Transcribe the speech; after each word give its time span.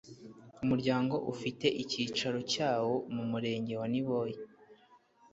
Umuryango 0.63 1.15
ufite 1.33 1.67
icyicaro 1.81 2.39
cyawo 2.53 2.93
mu 3.13 3.23
murenge 3.31 3.73
wa 3.79 3.87
Niboye 3.93 4.35